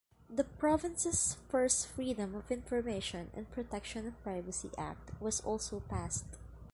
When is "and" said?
3.35-3.51